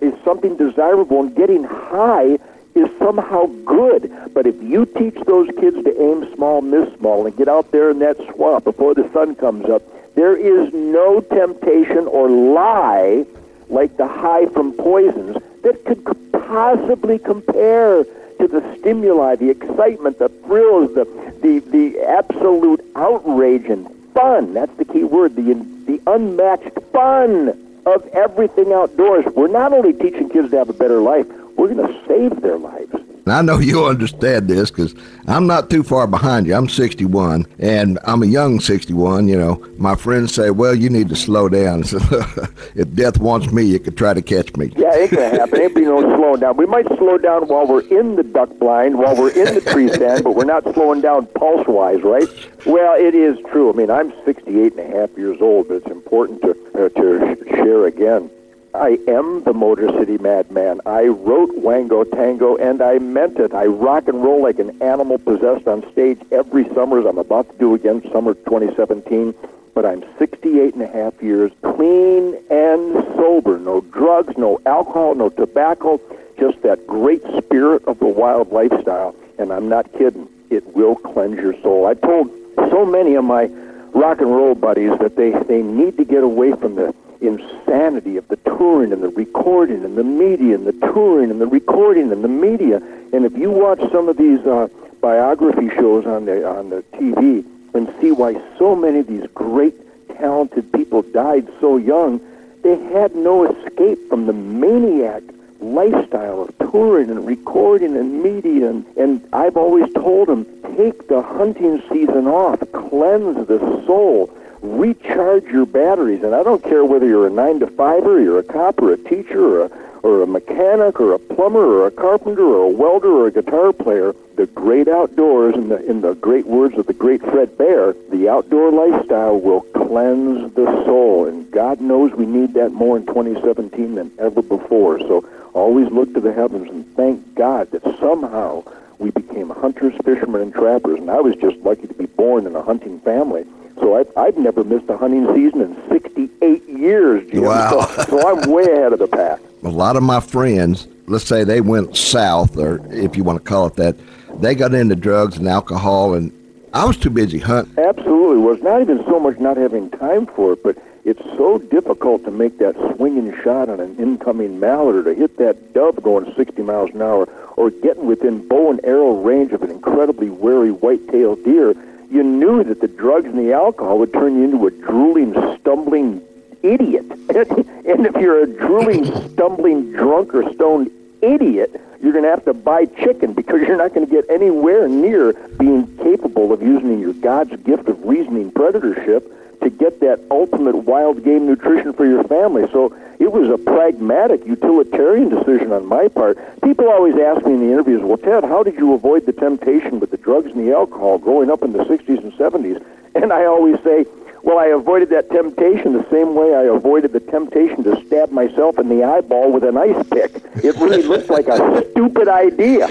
is 0.00 0.14
something 0.24 0.56
desirable 0.56 1.20
and 1.20 1.34
getting 1.34 1.64
high 1.64 2.38
is 2.74 2.88
somehow 2.98 3.46
good. 3.64 4.12
But 4.32 4.46
if 4.46 4.60
you 4.62 4.86
teach 4.86 5.16
those 5.26 5.48
kids 5.58 5.82
to 5.82 6.00
aim 6.00 6.32
small, 6.34 6.60
miss 6.62 6.92
small, 6.98 7.26
and 7.26 7.36
get 7.36 7.48
out 7.48 7.70
there 7.72 7.90
in 7.90 7.98
that 8.00 8.16
swamp 8.34 8.64
before 8.64 8.94
the 8.94 9.08
sun 9.12 9.34
comes 9.34 9.68
up, 9.68 9.82
there 10.18 10.36
is 10.36 10.72
no 10.74 11.20
temptation 11.20 12.08
or 12.08 12.28
lie 12.28 13.24
like 13.68 13.96
the 13.98 14.08
high 14.08 14.46
from 14.46 14.72
poisons 14.72 15.36
that 15.62 15.84
could 15.84 16.04
possibly 16.32 17.20
compare 17.20 18.02
to 18.02 18.48
the 18.48 18.76
stimuli, 18.80 19.36
the 19.36 19.48
excitement, 19.48 20.18
the 20.18 20.28
thrills, 20.44 20.92
the 20.94 21.04
the, 21.40 21.60
the 21.70 22.00
absolute 22.00 22.84
outrage 22.96 23.66
and 23.66 23.88
fun. 24.12 24.54
That's 24.54 24.76
the 24.76 24.84
key 24.84 25.04
word. 25.04 25.36
The 25.36 25.54
the 25.86 26.00
unmatched 26.08 26.76
fun 26.92 27.80
of 27.86 28.04
everything 28.08 28.72
outdoors. 28.72 29.24
We're 29.36 29.46
not 29.46 29.72
only 29.72 29.92
teaching 29.92 30.28
kids 30.30 30.50
to 30.50 30.58
have 30.58 30.68
a 30.68 30.72
better 30.72 31.00
life, 31.00 31.28
we're 31.56 31.72
going 31.72 31.86
to 31.86 32.06
save 32.08 32.40
their 32.40 32.58
lives. 32.58 32.92
And 33.28 33.36
I 33.36 33.42
know 33.42 33.58
you'll 33.62 33.84
understand 33.84 34.48
this 34.48 34.70
because 34.70 34.94
I'm 35.26 35.46
not 35.46 35.68
too 35.68 35.82
far 35.82 36.06
behind 36.06 36.46
you. 36.46 36.54
I'm 36.54 36.68
61, 36.68 37.46
and 37.58 37.98
I'm 38.04 38.22
a 38.22 38.26
young 38.26 38.58
61. 38.58 39.28
You 39.28 39.38
know, 39.38 39.66
my 39.76 39.96
friends 39.96 40.34
say, 40.34 40.48
"Well, 40.48 40.74
you 40.74 40.88
need 40.88 41.10
to 41.10 41.16
slow 41.16 41.50
down." 41.50 41.80
if 42.74 42.94
death 42.94 43.18
wants 43.18 43.52
me, 43.52 43.64
you 43.64 43.80
could 43.80 43.98
try 43.98 44.14
to 44.14 44.22
catch 44.22 44.56
me. 44.56 44.72
Yeah, 44.76 44.94
it 44.94 45.10
can 45.10 45.38
happen. 45.38 45.60
Ain't 45.60 45.74
be 45.74 45.82
no 45.82 46.00
slowing 46.16 46.40
down. 46.40 46.56
We 46.56 46.64
might 46.64 46.86
slow 46.96 47.18
down 47.18 47.46
while 47.48 47.66
we're 47.66 47.86
in 47.88 48.16
the 48.16 48.22
duck 48.22 48.48
blind, 48.58 48.98
while 48.98 49.14
we're 49.14 49.30
in 49.30 49.54
the 49.54 49.60
tree 49.60 49.88
stand, 49.88 50.24
but 50.24 50.34
we're 50.34 50.44
not 50.44 50.62
slowing 50.72 51.02
down 51.02 51.26
pulse-wise, 51.26 52.00
right? 52.02 52.28
Well, 52.64 52.94
it 52.98 53.14
is 53.14 53.38
true. 53.50 53.70
I 53.70 53.76
mean, 53.76 53.90
I'm 53.90 54.10
68 54.24 54.74
and 54.76 54.94
a 54.94 54.98
half 54.98 55.10
years 55.18 55.36
old, 55.42 55.68
but 55.68 55.74
it's 55.74 55.86
important 55.86 56.40
to 56.42 56.56
uh, 56.74 56.88
to 56.88 57.44
share 57.50 57.84
again 57.86 58.30
I 58.78 58.96
am 59.08 59.42
the 59.42 59.52
Motor 59.52 59.88
City 59.98 60.18
Madman. 60.18 60.80
I 60.86 61.06
wrote 61.06 61.52
Wango 61.56 62.04
Tango 62.04 62.56
and 62.56 62.80
I 62.80 62.98
meant 63.00 63.38
it. 63.38 63.52
I 63.52 63.66
rock 63.66 64.06
and 64.06 64.22
roll 64.22 64.42
like 64.42 64.60
an 64.60 64.80
animal 64.80 65.18
possessed 65.18 65.66
on 65.66 65.90
stage 65.90 66.20
every 66.30 66.64
summer, 66.74 67.00
as 67.00 67.06
I'm 67.06 67.18
about 67.18 67.50
to 67.50 67.58
do 67.58 67.74
again 67.74 68.08
summer 68.12 68.34
2017. 68.34 69.34
But 69.74 69.84
I'm 69.84 70.04
68 70.16 70.74
and 70.74 70.82
a 70.84 70.86
half 70.86 71.20
years 71.20 71.50
clean 71.62 72.36
and 72.50 72.94
sober. 73.16 73.58
No 73.58 73.80
drugs, 73.80 74.38
no 74.38 74.60
alcohol, 74.64 75.16
no 75.16 75.28
tobacco, 75.28 76.00
just 76.38 76.62
that 76.62 76.86
great 76.86 77.22
spirit 77.36 77.84
of 77.86 77.98
the 77.98 78.06
wild 78.06 78.52
lifestyle. 78.52 79.16
And 79.40 79.52
I'm 79.52 79.68
not 79.68 79.92
kidding. 79.94 80.28
It 80.50 80.64
will 80.76 80.94
cleanse 80.94 81.36
your 81.36 81.60
soul. 81.62 81.86
I 81.86 81.94
told 81.94 82.30
so 82.70 82.86
many 82.86 83.16
of 83.16 83.24
my 83.24 83.50
rock 83.92 84.20
and 84.20 84.30
roll 84.30 84.54
buddies 84.54 84.96
that 85.00 85.16
they, 85.16 85.30
they 85.30 85.62
need 85.62 85.96
to 85.96 86.04
get 86.04 86.22
away 86.22 86.52
from 86.52 86.76
the 86.76 86.94
insanity 87.20 88.16
of 88.16 88.28
the 88.28 88.36
touring 88.36 88.92
and 88.92 89.02
the 89.02 89.08
recording 89.08 89.84
and 89.84 89.96
the 89.96 90.04
media 90.04 90.54
and 90.54 90.66
the 90.66 90.72
touring 90.92 91.30
and 91.30 91.40
the 91.40 91.46
recording 91.46 92.12
and 92.12 92.22
the 92.22 92.28
media. 92.28 92.76
And 93.12 93.24
if 93.24 93.36
you 93.36 93.50
watch 93.50 93.80
some 93.92 94.08
of 94.08 94.16
these 94.16 94.40
uh, 94.46 94.68
biography 95.00 95.68
shows 95.70 96.06
on 96.06 96.26
the 96.26 96.48
on 96.48 96.70
the 96.70 96.82
TV 96.94 97.44
and 97.74 97.92
see 98.00 98.10
why 98.12 98.40
so 98.58 98.74
many 98.74 99.00
of 99.00 99.06
these 99.06 99.26
great 99.34 99.74
talented 100.16 100.72
people 100.72 101.02
died 101.02 101.48
so 101.60 101.76
young, 101.76 102.20
they 102.62 102.76
had 102.92 103.14
no 103.14 103.44
escape 103.44 104.08
from 104.08 104.26
the 104.26 104.32
maniac 104.32 105.22
lifestyle 105.60 106.42
of 106.42 106.70
touring 106.70 107.10
and 107.10 107.26
recording 107.26 107.96
and 107.96 108.22
media. 108.22 108.70
And, 108.70 108.86
and 108.96 109.28
I've 109.32 109.56
always 109.56 109.92
told 109.94 110.28
them, 110.28 110.46
take 110.76 111.08
the 111.08 111.22
hunting 111.22 111.82
season 111.90 112.26
off, 112.26 112.60
cleanse 112.72 113.46
the 113.46 113.58
soul 113.86 114.30
recharge 114.68 115.44
your 115.44 115.66
batteries. 115.66 116.22
And 116.22 116.34
I 116.34 116.42
don't 116.42 116.62
care 116.62 116.84
whether 116.84 117.06
you're 117.06 117.26
a 117.26 117.30
nine 117.30 117.60
to 117.60 117.66
fiver, 117.66 118.20
you're 118.20 118.38
a 118.38 118.44
cop 118.44 118.80
or 118.80 118.92
a 118.92 118.96
teacher 118.96 119.62
or 119.62 119.64
a, 119.64 119.70
or 120.02 120.22
a 120.22 120.26
mechanic 120.26 121.00
or 121.00 121.12
a 121.12 121.18
plumber 121.18 121.64
or 121.64 121.86
a 121.86 121.90
carpenter 121.90 122.44
or 122.44 122.62
a 122.64 122.68
welder 122.68 123.10
or 123.10 123.26
a 123.26 123.32
guitar 123.32 123.72
player. 123.72 124.14
The 124.36 124.46
great 124.46 124.86
outdoors, 124.86 125.54
in 125.56 125.68
the, 125.68 125.84
in 125.84 126.00
the 126.00 126.14
great 126.14 126.46
words 126.46 126.78
of 126.78 126.86
the 126.86 126.92
great 126.92 127.20
Fred 127.22 127.58
Bear, 127.58 127.94
the 128.10 128.28
outdoor 128.28 128.70
lifestyle 128.70 129.40
will 129.40 129.62
cleanse 129.62 130.54
the 130.54 130.66
soul. 130.84 131.26
And 131.26 131.50
God 131.50 131.80
knows 131.80 132.12
we 132.12 132.26
need 132.26 132.54
that 132.54 132.70
more 132.70 132.96
in 132.96 133.06
2017 133.06 133.96
than 133.96 134.12
ever 134.18 134.42
before. 134.42 135.00
So 135.00 135.28
always 135.54 135.90
look 135.90 136.14
to 136.14 136.20
the 136.20 136.32
heavens 136.32 136.70
and 136.70 136.86
thank 136.94 137.34
God 137.34 137.72
that 137.72 137.82
somehow 137.98 138.62
we 138.98 139.10
became 139.10 139.50
hunters, 139.50 139.94
fishermen, 140.04 140.40
and 140.42 140.54
trappers. 140.54 141.00
And 141.00 141.10
I 141.10 141.20
was 141.20 141.34
just 141.36 141.56
lucky 141.58 141.86
to 141.88 141.94
be 141.94 142.06
born 142.06 142.46
in 142.46 142.54
a 142.54 142.62
hunting 142.62 143.00
family 143.00 143.44
so 143.80 143.96
I've, 143.96 144.10
I've 144.16 144.36
never 144.36 144.64
missed 144.64 144.88
a 144.88 144.96
hunting 144.96 145.26
season 145.34 145.60
in 145.62 145.88
68 145.88 146.68
years, 146.68 147.30
Jim. 147.30 147.42
Wow. 147.42 147.86
So, 147.86 148.02
so 148.02 148.28
I'm 148.28 148.50
way 148.50 148.64
ahead 148.64 148.92
of 148.92 148.98
the 148.98 149.08
pack. 149.08 149.40
A 149.64 149.68
lot 149.68 149.96
of 149.96 150.02
my 150.04 150.20
friends, 150.20 150.86
let's 151.06 151.24
say 151.24 151.42
they 151.42 151.60
went 151.60 151.96
south, 151.96 152.56
or 152.56 152.80
if 152.92 153.16
you 153.16 153.24
want 153.24 153.42
to 153.42 153.44
call 153.44 153.66
it 153.66 153.74
that, 153.74 153.96
they 154.40 154.54
got 154.54 154.72
into 154.72 154.94
drugs 154.94 155.36
and 155.36 155.48
alcohol, 155.48 156.14
and 156.14 156.32
I 156.72 156.84
was 156.84 156.96
too 156.96 157.10
busy 157.10 157.38
hunting. 157.38 157.76
Absolutely. 157.76 158.38
Well, 158.38 158.54
it's 158.54 158.62
not 158.62 158.80
even 158.82 159.04
so 159.04 159.18
much 159.18 159.38
not 159.38 159.56
having 159.56 159.90
time 159.90 160.26
for 160.26 160.52
it, 160.52 160.62
but 160.62 160.78
it's 161.04 161.22
so 161.36 161.58
difficult 161.58 162.24
to 162.24 162.30
make 162.30 162.58
that 162.58 162.76
swinging 162.94 163.34
shot 163.42 163.68
on 163.68 163.80
an 163.80 163.96
incoming 163.96 164.60
mallard 164.60 164.94
or 164.96 165.02
to 165.04 165.14
hit 165.18 165.38
that 165.38 165.72
dove 165.72 166.02
going 166.02 166.32
60 166.34 166.62
miles 166.62 166.90
an 166.90 167.02
hour 167.02 167.26
or 167.56 167.70
getting 167.70 168.06
within 168.06 168.46
bow 168.46 168.70
and 168.70 168.84
arrow 168.84 169.12
range 169.22 169.52
of 169.52 169.62
an 169.62 169.70
incredibly 169.70 170.28
wary 170.28 170.70
white-tailed 170.70 171.42
deer 171.44 171.74
you 172.10 172.22
knew 172.22 172.64
that 172.64 172.80
the 172.80 172.88
drugs 172.88 173.26
and 173.26 173.38
the 173.38 173.52
alcohol 173.52 173.98
would 173.98 174.12
turn 174.12 174.36
you 174.36 174.44
into 174.44 174.66
a 174.66 174.70
drooling, 174.70 175.32
stumbling 175.58 176.22
idiot. 176.62 177.04
and 177.10 178.06
if 178.06 178.16
you're 178.16 178.42
a 178.42 178.46
drooling, 178.46 179.04
stumbling, 179.32 179.92
drunk 179.92 180.34
or 180.34 180.50
stoned 180.54 180.90
idiot, 181.20 181.80
you're 182.02 182.12
going 182.12 182.24
to 182.24 182.30
have 182.30 182.44
to 182.44 182.54
buy 182.54 182.86
chicken 182.86 183.32
because 183.32 183.60
you're 183.60 183.76
not 183.76 183.92
going 183.92 184.06
to 184.06 184.12
get 184.12 184.24
anywhere 184.30 184.88
near 184.88 185.32
being 185.58 185.86
capable 185.98 186.52
of 186.52 186.62
using 186.62 187.00
your 187.00 187.12
God's 187.14 187.54
gift 187.62 187.88
of 187.88 188.02
reasoning 188.04 188.52
predatorship 188.52 189.30
to 189.62 189.70
get 189.70 190.00
that 190.00 190.20
ultimate 190.30 190.76
wild 190.76 191.24
game 191.24 191.46
nutrition 191.46 191.92
for 191.92 192.06
your 192.06 192.24
family. 192.24 192.68
So 192.72 192.94
it 193.18 193.32
was 193.32 193.48
a 193.50 193.58
pragmatic, 193.58 194.46
utilitarian 194.46 195.28
decision 195.28 195.72
on 195.72 195.86
my 195.86 196.08
part. 196.08 196.38
People 196.62 196.88
always 196.88 197.16
ask 197.16 197.44
me 197.44 197.54
in 197.54 197.60
the 197.60 197.72
interviews, 197.72 198.02
well, 198.02 198.16
Ted, 198.16 198.44
how 198.44 198.62
did 198.62 198.76
you 198.76 198.94
avoid 198.94 199.26
the 199.26 199.32
temptation 199.32 200.00
with 200.00 200.10
the 200.10 200.16
drugs 200.16 200.52
and 200.52 200.66
the 200.66 200.72
alcohol 200.72 201.18
growing 201.18 201.50
up 201.50 201.62
in 201.62 201.72
the 201.72 201.84
60s 201.84 202.22
and 202.22 202.32
70s? 202.34 202.84
And 203.14 203.32
I 203.32 203.46
always 203.46 203.76
say, 203.82 204.06
well, 204.42 204.58
I 204.58 204.66
avoided 204.66 205.10
that 205.10 205.30
temptation 205.30 205.94
the 205.94 206.08
same 206.10 206.34
way 206.36 206.54
I 206.54 206.62
avoided 206.62 207.12
the 207.12 207.20
temptation 207.20 207.82
to 207.84 208.00
stab 208.06 208.30
myself 208.30 208.78
in 208.78 208.88
the 208.88 209.02
eyeball 209.02 209.52
with 209.52 209.64
an 209.64 209.76
ice 209.76 210.06
pick. 210.08 210.36
It 210.64 210.76
really 210.76 211.02
looks 211.02 211.28
like 211.28 211.48
a 211.48 211.84
stupid 211.90 212.28
idea. 212.28 212.86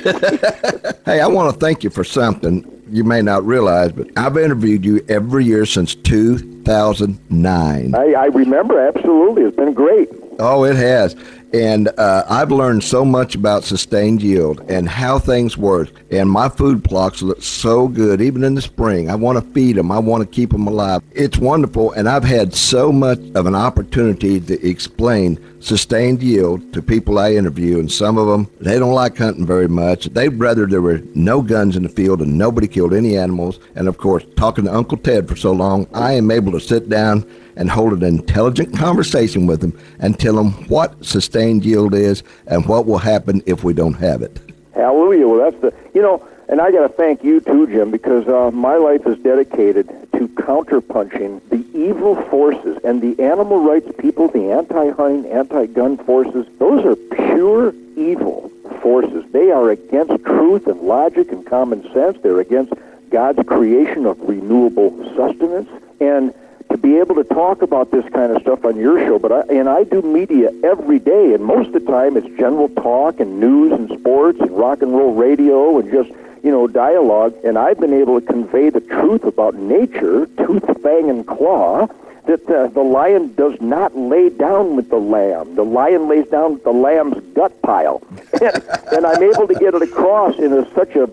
hey, 1.05 1.21
I 1.21 1.27
want 1.27 1.53
to 1.53 1.59
thank 1.59 1.85
you 1.85 1.89
for 1.89 2.03
something 2.03 2.76
you 2.89 3.03
may 3.03 3.21
not 3.21 3.45
realize, 3.45 3.91
but 3.91 4.07
I've 4.17 4.37
interviewed 4.37 4.85
you 4.85 5.05
every 5.09 5.45
year 5.45 5.65
since 5.65 5.95
2009. 5.95 7.95
I, 7.95 8.13
I 8.13 8.25
remember, 8.27 8.87
absolutely. 8.87 9.43
It's 9.43 9.55
been 9.55 9.73
great. 9.73 10.09
Oh, 10.39 10.63
it 10.63 10.75
has. 10.75 11.15
And 11.53 11.87
uh, 11.97 12.25
I've 12.29 12.51
learned 12.51 12.83
so 12.83 13.05
much 13.05 13.35
about 13.35 13.63
sustained 13.63 14.21
yield 14.21 14.61
and 14.69 14.87
how 14.87 15.17
things 15.17 15.57
work. 15.57 15.89
And 16.11 16.29
my 16.29 16.49
food 16.49 16.83
plots 16.83 17.21
look 17.21 17.41
so 17.41 17.87
good, 17.87 18.21
even 18.21 18.43
in 18.43 18.55
the 18.55 18.61
spring. 18.61 19.09
I 19.09 19.15
want 19.15 19.43
to 19.43 19.53
feed 19.53 19.77
them. 19.77 19.91
I 19.91 19.99
want 19.99 20.21
to 20.21 20.35
keep 20.35 20.51
them 20.51 20.67
alive. 20.67 21.01
It's 21.11 21.37
wonderful. 21.37 21.93
And 21.93 22.09
I've 22.09 22.23
had 22.23 22.53
so 22.53 22.91
much 22.91 23.19
of 23.35 23.45
an 23.45 23.55
opportunity 23.55 24.39
to 24.41 24.67
explain 24.67 25.39
sustained 25.59 26.21
yield 26.21 26.73
to 26.73 26.81
people 26.81 27.17
I 27.17 27.33
interview. 27.33 27.79
And 27.79 27.91
some 27.91 28.17
of 28.17 28.27
them, 28.27 28.49
they 28.59 28.77
don't 28.77 28.93
like 28.93 29.17
hunting 29.17 29.45
very 29.45 29.67
much. 29.67 30.05
They'd 30.05 30.39
rather 30.39 30.65
there 30.65 30.81
were 30.81 31.01
no 31.15 31.41
guns 31.41 31.75
in 31.75 31.83
the 31.83 31.89
field 31.89 32.21
and 32.21 32.37
nobody 32.37 32.67
killed 32.67 32.93
any 32.93 33.17
animals. 33.17 33.59
And 33.75 33.87
of 33.87 33.97
course, 33.97 34.25
talking 34.35 34.65
to 34.65 34.75
Uncle 34.75 34.97
Ted 34.97 35.27
for 35.27 35.35
so 35.35 35.51
long, 35.51 35.87
I 35.93 36.13
am 36.13 36.29
able 36.29 36.51
to 36.51 36.59
sit 36.59 36.89
down 36.89 37.25
and 37.57 37.71
hold 37.71 37.93
an 37.93 38.03
intelligent 38.03 38.77
conversation 38.77 39.47
with 39.47 39.61
them 39.61 39.77
and 39.99 40.19
tell 40.19 40.35
them 40.35 40.51
what 40.67 41.03
sustained 41.03 41.36
yield 41.63 41.93
is 41.93 42.23
and 42.47 42.65
what 42.65 42.85
will 42.85 42.97
happen 42.97 43.41
if 43.45 43.63
we 43.63 43.73
don't 43.73 43.95
have 43.95 44.21
it. 44.21 44.39
Hallelujah. 44.73 45.27
Well, 45.27 45.51
that's 45.51 45.61
the, 45.61 45.73
you 45.93 46.01
know, 46.01 46.25
and 46.49 46.61
I 46.61 46.71
got 46.71 46.87
to 46.87 46.89
thank 46.89 47.23
you 47.23 47.41
too, 47.41 47.67
Jim, 47.67 47.91
because 47.91 48.27
uh, 48.27 48.51
my 48.51 48.75
life 48.75 49.05
is 49.05 49.17
dedicated 49.19 49.87
to 50.13 50.27
counterpunching 50.29 51.41
the 51.49 51.65
evil 51.77 52.15
forces 52.29 52.77
and 52.83 53.01
the 53.01 53.21
animal 53.21 53.59
rights 53.59 53.91
people, 53.97 54.29
the 54.29 54.51
anti-hunting, 54.51 55.29
anti-gun 55.31 55.97
forces. 55.97 56.47
Those 56.57 56.85
are 56.85 56.95
pure 56.95 57.73
evil 57.97 58.49
forces. 58.81 59.25
They 59.31 59.51
are 59.51 59.69
against 59.71 60.23
truth 60.23 60.67
and 60.67 60.81
logic 60.81 61.31
and 61.31 61.45
common 61.45 61.83
sense. 61.91 62.17
They're 62.21 62.39
against 62.39 62.73
God's 63.09 63.45
creation 63.47 64.05
of 64.05 64.19
renewable 64.21 64.91
sustenance. 65.15 65.69
And 65.99 66.33
to 66.69 66.77
be 66.77 66.97
able 66.97 67.15
to 67.15 67.23
talk 67.23 67.61
about 67.61 67.91
this 67.91 68.07
kind 68.09 68.31
of 68.31 68.41
stuff 68.41 68.65
on 68.65 68.77
your 68.77 68.99
show. 69.05 69.19
But 69.19 69.31
I, 69.31 69.41
and 69.53 69.69
I 69.69 69.83
do 69.83 70.01
media 70.01 70.51
every 70.63 70.99
day, 70.99 71.33
and 71.33 71.43
most 71.43 71.67
of 71.67 71.73
the 71.73 71.91
time 71.91 72.17
it's 72.17 72.27
general 72.37 72.69
talk 72.69 73.19
and 73.19 73.39
news 73.39 73.71
and 73.71 73.89
sports 73.99 74.39
and 74.39 74.51
rock 74.51 74.81
and 74.81 74.93
roll 74.93 75.13
radio 75.13 75.79
and 75.79 75.91
just 75.91 76.09
you 76.43 76.51
know 76.51 76.67
dialogue. 76.67 77.35
And 77.43 77.57
I've 77.57 77.79
been 77.79 77.93
able 77.93 78.19
to 78.19 78.25
convey 78.25 78.69
the 78.69 78.81
truth 78.81 79.23
about 79.23 79.55
nature, 79.55 80.25
tooth, 80.37 80.65
fang, 80.81 81.09
and 81.09 81.25
claw. 81.25 81.87
That 82.25 82.45
uh, 82.49 82.67
the 82.67 82.81
lion 82.81 83.33
does 83.35 83.55
not 83.61 83.95
lay 83.95 84.27
down 84.27 84.75
with 84.75 84.89
the 84.89 84.97
lamb. 84.97 85.55
The 85.55 85.63
lion 85.63 86.09
lays 86.09 86.27
down 86.27 86.55
with 86.55 86.65
the 86.65 86.73
lamb's 86.73 87.23
gut 87.33 87.61
pile, 87.61 88.03
and, 88.41 88.63
and 88.91 89.05
I'm 89.05 89.23
able 89.23 89.47
to 89.47 89.53
get 89.53 89.73
it 89.73 89.81
across 89.81 90.37
in 90.37 90.51
a, 90.51 90.69
such 90.73 90.97
a 90.97 91.09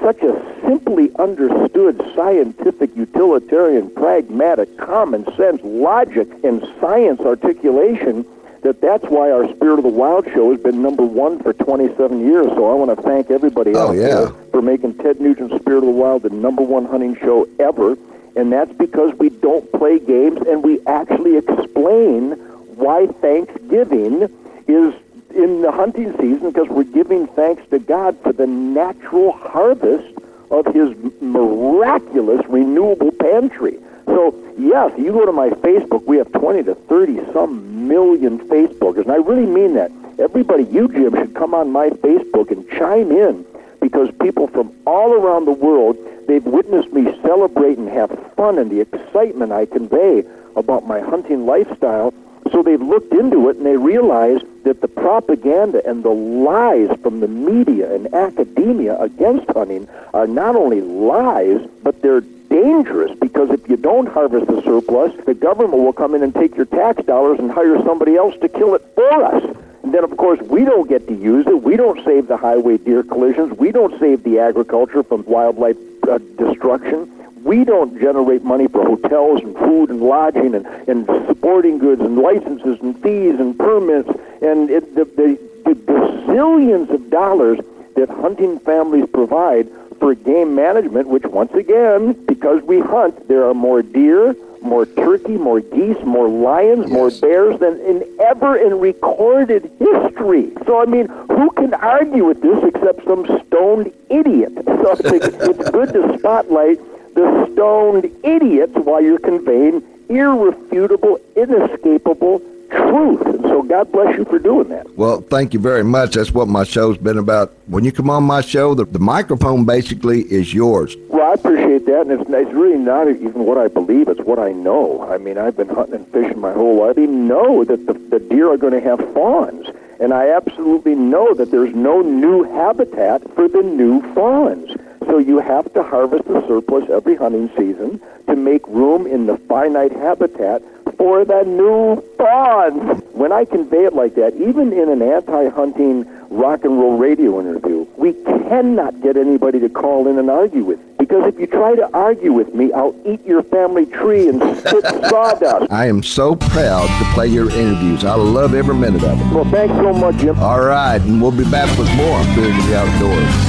such 0.00 0.22
a 0.22 0.60
simply 0.66 1.10
understood 1.16 2.00
scientific, 2.14 2.94
utilitarian, 2.96 3.90
pragmatic, 3.90 4.76
common 4.78 5.24
sense 5.36 5.60
logic 5.62 6.28
and 6.44 6.66
science 6.80 7.20
articulation 7.20 8.24
that 8.62 8.80
that's 8.80 9.04
why 9.04 9.30
our 9.30 9.48
Spirit 9.54 9.78
of 9.78 9.84
the 9.84 9.90
Wild 9.90 10.26
show 10.32 10.50
has 10.50 10.60
been 10.60 10.82
number 10.82 11.04
one 11.04 11.38
for 11.42 11.52
27 11.52 12.20
years. 12.20 12.46
So 12.48 12.70
I 12.70 12.74
want 12.74 12.96
to 12.96 13.02
thank 13.02 13.30
everybody 13.30 13.74
oh, 13.74 13.88
out 13.88 13.96
yeah. 13.96 14.02
there 14.02 14.28
for 14.50 14.62
making 14.62 14.94
Ted 14.98 15.20
Nugent's 15.20 15.54
Spirit 15.60 15.78
of 15.78 15.84
the 15.84 15.90
Wild 15.90 16.22
the 16.22 16.30
number 16.30 16.62
one 16.62 16.84
hunting 16.84 17.16
show 17.16 17.48
ever. 17.58 17.96
And 18.36 18.52
that's 18.52 18.72
because 18.72 19.14
we 19.14 19.30
don't 19.30 19.70
play 19.72 19.98
games 19.98 20.40
and 20.46 20.62
we 20.62 20.80
actually 20.86 21.36
explain 21.36 22.32
why 22.76 23.06
Thanksgiving 23.06 24.28
is 24.66 24.94
in 25.38 25.62
the 25.62 25.70
hunting 25.70 26.12
season 26.18 26.50
because 26.50 26.68
we're 26.68 26.82
giving 26.84 27.26
thanks 27.28 27.62
to 27.70 27.78
God 27.78 28.20
for 28.22 28.32
the 28.32 28.46
natural 28.46 29.32
harvest 29.32 30.12
of 30.50 30.66
His 30.66 30.94
miraculous 31.20 32.44
renewable 32.46 33.12
pantry. 33.12 33.78
So, 34.06 34.34
yes, 34.58 34.92
you 34.98 35.12
go 35.12 35.24
to 35.24 35.32
my 35.32 35.50
Facebook, 35.50 36.04
we 36.04 36.16
have 36.16 36.32
20 36.32 36.64
to 36.64 36.74
30 36.74 37.32
some 37.32 37.86
million 37.88 38.38
Facebookers, 38.38 39.02
and 39.02 39.12
I 39.12 39.16
really 39.16 39.46
mean 39.46 39.74
that. 39.74 39.92
Everybody, 40.18 40.64
you, 40.64 40.88
Jim, 40.88 41.14
should 41.14 41.34
come 41.34 41.54
on 41.54 41.70
my 41.70 41.90
Facebook 41.90 42.50
and 42.50 42.68
chime 42.70 43.12
in 43.12 43.46
because 43.80 44.10
people 44.20 44.48
from 44.48 44.72
all 44.84 45.12
around 45.12 45.44
the 45.44 45.52
world, 45.52 45.96
they've 46.26 46.44
witnessed 46.44 46.92
me 46.92 47.04
celebrate 47.22 47.78
and 47.78 47.88
have 47.88 48.10
fun 48.34 48.58
and 48.58 48.70
the 48.70 48.80
excitement 48.80 49.52
I 49.52 49.66
convey 49.66 50.24
about 50.56 50.86
my 50.86 50.98
hunting 50.98 51.46
lifestyle 51.46 52.12
so 52.52 52.62
they've 52.62 52.80
looked 52.80 53.12
into 53.12 53.48
it 53.48 53.56
and 53.56 53.66
they 53.66 53.76
realize 53.76 54.40
that 54.64 54.80
the 54.80 54.88
propaganda 54.88 55.86
and 55.88 56.02
the 56.02 56.10
lies 56.10 56.90
from 57.02 57.20
the 57.20 57.28
media 57.28 57.94
and 57.94 58.12
academia 58.14 58.98
against 58.98 59.48
hunting 59.50 59.88
are 60.14 60.26
not 60.26 60.56
only 60.56 60.80
lies, 60.80 61.60
but 61.82 62.00
they're 62.02 62.20
dangerous 62.20 63.16
because 63.18 63.50
if 63.50 63.68
you 63.68 63.76
don't 63.76 64.08
harvest 64.08 64.46
the 64.46 64.62
surplus, 64.62 65.12
the 65.24 65.34
government 65.34 65.82
will 65.82 65.92
come 65.92 66.14
in 66.14 66.22
and 66.22 66.34
take 66.34 66.56
your 66.56 66.66
tax 66.66 67.04
dollars 67.04 67.38
and 67.38 67.50
hire 67.50 67.80
somebody 67.82 68.16
else 68.16 68.34
to 68.40 68.48
kill 68.48 68.74
it 68.74 68.82
for 68.94 69.24
us. 69.24 69.42
And 69.82 69.94
then, 69.94 70.04
of 70.04 70.16
course, 70.16 70.40
we 70.42 70.64
don't 70.64 70.88
get 70.88 71.06
to 71.08 71.14
use 71.14 71.46
it. 71.46 71.62
We 71.62 71.76
don't 71.76 72.04
save 72.04 72.26
the 72.26 72.36
highway 72.36 72.78
deer 72.78 73.02
collisions. 73.02 73.56
We 73.58 73.72
don't 73.72 73.98
save 74.00 74.22
the 74.22 74.38
agriculture 74.40 75.02
from 75.02 75.24
wildlife 75.24 75.76
uh, 76.08 76.18
destruction 76.36 77.10
we 77.48 77.64
don't 77.64 77.98
generate 77.98 78.44
money 78.44 78.68
for 78.68 78.84
hotels 78.84 79.40
and 79.42 79.56
food 79.56 79.88
and 79.88 80.02
lodging 80.02 80.54
and, 80.54 80.66
and 80.86 81.06
supporting 81.26 81.78
goods 81.78 82.02
and 82.02 82.18
licenses 82.18 82.78
and 82.82 83.02
fees 83.02 83.40
and 83.40 83.58
permits 83.58 84.10
and 84.42 84.68
it, 84.68 84.94
the, 84.94 85.04
the, 85.04 85.38
the 85.64 86.94
of 86.94 87.10
dollars 87.10 87.58
that 87.96 88.10
hunting 88.10 88.58
families 88.60 89.06
provide 89.12 89.66
for 89.98 90.14
game 90.14 90.54
management, 90.54 91.08
which 91.08 91.24
once 91.24 91.52
again, 91.54 92.12
because 92.26 92.62
we 92.62 92.80
hunt, 92.80 93.26
there 93.26 93.44
are 93.46 93.54
more 93.54 93.82
deer, 93.82 94.36
more 94.60 94.84
turkey, 94.84 95.36
more 95.36 95.60
geese, 95.60 96.00
more 96.04 96.28
lions, 96.28 96.82
yes. 96.82 96.90
more 96.90 97.10
bears 97.10 97.58
than 97.58 97.80
in 97.80 98.04
ever 98.20 98.56
in 98.56 98.78
recorded 98.78 99.72
history. 99.78 100.52
So 100.66 100.80
I 100.80 100.84
mean, 100.84 101.08
who 101.08 101.50
can 101.52 101.74
argue 101.74 102.26
with 102.26 102.42
this 102.42 102.62
except 102.62 103.04
some 103.04 103.24
stoned 103.46 103.92
idiot? 104.10 104.52
So 104.64 104.92
it's, 104.92 105.26
it's 105.48 105.70
good 105.70 105.92
to 105.94 106.18
spotlight 106.18 106.78
the 107.18 107.50
stoned 107.52 108.04
idiots 108.22 108.74
while 108.74 109.02
you're 109.02 109.18
conveying 109.18 109.82
irrefutable, 110.08 111.20
inescapable 111.36 112.40
truth. 112.70 113.22
And 113.22 113.42
so 113.42 113.62
God 113.62 113.90
bless 113.90 114.16
you 114.16 114.24
for 114.24 114.38
doing 114.38 114.68
that. 114.68 114.86
Well, 114.96 115.20
thank 115.22 115.52
you 115.52 115.60
very 115.60 115.82
much. 115.82 116.14
That's 116.14 116.32
what 116.32 116.48
my 116.48 116.64
show's 116.64 116.96
been 116.98 117.18
about. 117.18 117.52
When 117.66 117.84
you 117.84 117.92
come 117.92 118.10
on 118.10 118.24
my 118.24 118.40
show, 118.40 118.74
the, 118.74 118.84
the 118.84 118.98
microphone 118.98 119.64
basically 119.64 120.20
is 120.22 120.54
yours. 120.54 120.94
Well, 121.08 121.30
I 121.30 121.34
appreciate 121.34 121.86
that, 121.86 122.02
and 122.02 122.12
it's, 122.12 122.30
it's 122.30 122.52
really 122.52 122.78
not 122.78 123.08
even 123.08 123.44
what 123.44 123.58
I 123.58 123.68
believe, 123.68 124.08
it's 124.08 124.20
what 124.20 124.38
I 124.38 124.52
know. 124.52 125.02
I 125.10 125.18
mean, 125.18 125.38
I've 125.38 125.56
been 125.56 125.68
hunting 125.68 125.96
and 125.96 126.08
fishing 126.08 126.40
my 126.40 126.52
whole 126.52 126.76
life. 126.76 126.98
I 126.98 127.06
know 127.06 127.64
that 127.64 127.86
the, 127.86 127.94
the 127.94 128.20
deer 128.20 128.52
are 128.52 128.58
going 128.58 128.74
to 128.74 128.80
have 128.80 129.00
fawns. 129.12 129.66
And 130.00 130.12
I 130.14 130.30
absolutely 130.30 130.94
know 130.94 131.34
that 131.34 131.50
there's 131.50 131.74
no 131.74 132.02
new 132.02 132.44
habitat 132.44 133.22
for 133.34 133.48
the 133.48 133.62
new 133.62 134.00
fawns. 134.14 134.70
So 135.08 135.16
you 135.16 135.38
have 135.38 135.72
to 135.72 135.82
harvest 135.82 136.28
the 136.28 136.46
surplus 136.46 136.88
every 136.90 137.16
hunting 137.16 137.48
season 137.56 137.98
to 138.26 138.36
make 138.36 138.66
room 138.68 139.06
in 139.06 139.24
the 139.24 139.38
finite 139.38 139.90
habitat 139.92 140.62
for 140.98 141.24
the 141.24 141.44
new 141.44 142.04
fawns. 142.18 143.02
When 143.14 143.32
I 143.32 143.46
convey 143.46 143.84
it 143.84 143.94
like 143.94 144.16
that, 144.16 144.34
even 144.34 144.70
in 144.70 144.90
an 144.90 145.00
anti-hunting 145.00 146.06
rock 146.28 146.62
and 146.64 146.78
roll 146.78 146.98
radio 146.98 147.40
interview, 147.40 147.86
we 147.96 148.12
cannot 148.12 149.00
get 149.00 149.16
anybody 149.16 149.58
to 149.60 149.70
call 149.70 150.08
in 150.08 150.18
and 150.18 150.28
argue 150.28 150.62
with. 150.64 150.78
Me. 150.78 150.84
Because 150.98 151.26
if 151.32 151.40
you 151.40 151.46
try 151.46 151.74
to 151.74 151.90
argue 151.94 152.34
with 152.34 152.54
me, 152.54 152.70
I'll 152.74 152.94
eat 153.06 153.24
your 153.24 153.42
family 153.42 153.86
tree 153.86 154.28
and 154.28 154.42
spit 154.58 154.84
sawdust. 155.08 155.72
I 155.72 155.86
am 155.86 156.02
so 156.02 156.36
proud 156.36 156.86
to 156.98 157.14
play 157.14 157.28
your 157.28 157.50
interviews. 157.50 158.04
I 158.04 158.14
love 158.14 158.52
every 158.52 158.74
minute 158.74 159.04
of 159.04 159.18
it. 159.18 159.34
Well, 159.34 159.50
thanks 159.50 159.74
so 159.76 159.94
much, 159.94 160.16
Jim. 160.16 160.38
All 160.38 160.60
right, 160.60 161.00
and 161.00 161.22
we'll 161.22 161.32
be 161.32 161.48
back 161.50 161.66
with 161.78 161.88
more 161.94 162.22
Spirit 162.24 162.58
of 162.58 162.66
the 162.66 162.78
Outdoors. 162.78 163.47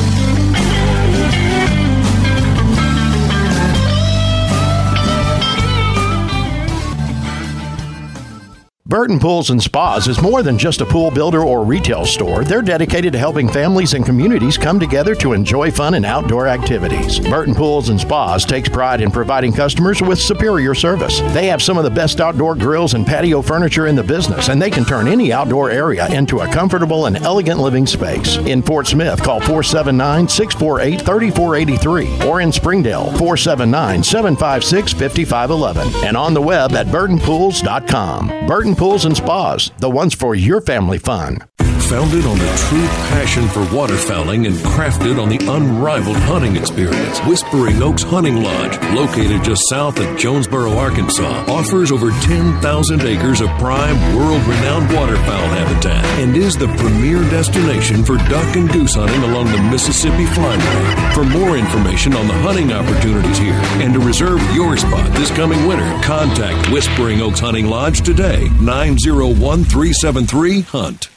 Burton 8.90 9.20
Pools 9.20 9.52
and 9.52 9.62
Spas 9.62 10.08
is 10.08 10.20
more 10.20 10.42
than 10.42 10.58
just 10.58 10.82
a 10.82 10.86
pool 10.86 11.12
builder 11.12 11.44
or 11.44 11.64
retail 11.64 12.08
store. 12.08 12.44
They're 12.44 12.64
dedicated 12.64 13.14
to 13.14 13.20
helping 13.20 13.48
families 13.48 13.94
and 13.94 14.04
communities 14.04 14.58
come 14.58 14.80
together 14.80 15.14
to 15.14 15.34
enjoy 15.34 15.70
fun 15.70 15.94
and 15.94 16.04
outdoor 16.04 16.48
activities. 16.48 17.20
Burton 17.20 17.54
Pools 17.54 17.90
and 17.90 18.02
Spas 18.02 18.46
takes 18.46 18.68
pride 18.68 19.02
in 19.02 19.12
providing 19.12 19.54
customers 19.54 20.02
with 20.02 20.18
superior 20.18 20.74
service. 20.74 21.20
They 21.36 21.46
have 21.46 21.62
some 21.62 21.78
of 21.78 21.84
the 21.84 21.92
best 21.92 22.20
outdoor 22.20 22.56
grills 22.56 22.96
and 22.96 23.06
patio 23.06 23.44
furniture 23.44 23.86
in 23.86 23.96
the 23.96 24.02
business, 24.02 24.50
and 24.50 24.60
they 24.60 24.72
can 24.72 24.86
turn 24.86 25.08
any 25.08 25.32
outdoor 25.32 25.70
area 25.70 26.12
into 26.12 26.40
a 26.40 26.52
comfortable 26.52 27.06
and 27.06 27.18
elegant 27.18 27.60
living 27.60 27.86
space. 27.86 28.38
In 28.38 28.64
Fort 28.64 28.88
Smith, 28.88 29.22
call 29.22 29.40
479 29.40 30.28
648 30.28 31.02
3483 31.02 32.28
or 32.28 32.42
in 32.42 32.52
Springdale, 32.52 33.06
479 33.20 34.04
756 34.04 34.94
5511 34.94 36.08
and 36.08 36.18
on 36.18 36.34
the 36.34 36.42
web 36.42 36.72
at 36.72 36.88
burtonpools.com. 36.88 38.48
Burton 38.48 38.79
Pools 38.80 39.04
and 39.04 39.18
Spas, 39.18 39.72
the 39.80 39.90
ones 39.90 40.16
for 40.16 40.36
your 40.36 40.62
family 40.62 41.00
fun. 41.00 41.49
Founded 41.90 42.24
on 42.28 42.38
the 42.38 42.46
true 42.70 42.88
passion 43.10 43.48
for 43.48 43.62
waterfowling 43.74 44.46
and 44.46 44.56
crafted 44.58 45.20
on 45.20 45.28
the 45.28 45.40
unrivaled 45.52 46.18
hunting 46.18 46.56
experience, 46.56 47.18
Whispering 47.22 47.82
Oaks 47.82 48.04
Hunting 48.04 48.44
Lodge, 48.44 48.78
located 48.94 49.44
just 49.44 49.68
south 49.72 50.00
of 50.00 50.16
Jonesboro, 50.16 50.78
Arkansas, 50.78 51.46
offers 51.48 51.92
over 51.92 52.12
10,000 52.12 53.02
acres 53.02 53.42
of 53.42 53.50
prime, 53.58 53.98
world 54.16 54.40
renowned 54.44 54.94
waterfowl 54.94 55.48
habitat 55.50 56.06
and 56.20 56.38
is 56.38 56.56
the 56.56 56.68
premier 56.78 57.24
destination 57.32 58.06
for 58.06 58.18
duck 58.30 58.56
and 58.56 58.72
goose 58.72 58.94
hunting 58.94 59.24
along 59.24 59.48
the 59.48 59.70
Mississippi 59.72 60.26
Flyway. 60.26 61.14
For 61.16 61.24
more 61.24 61.58
information 61.58 62.14
on 62.14 62.28
the 62.28 62.36
hunting 62.36 62.72
opportunities 62.72 63.40
here 63.40 63.60
and 63.82 63.96
to 63.96 64.00
reserve 64.00 64.40
your 64.54 64.78
spot 64.78 65.12
this 65.18 65.32
coming 65.32 65.66
winter, 65.66 65.90
contact 66.04 66.72
Whispering 66.72 67.22
Oaks 67.22 67.40
Hunting 67.40 67.66
Lodge 67.66 68.02
today, 68.02 68.48
901 68.62 69.64
373 69.64 70.62
Hunt. 70.62 71.10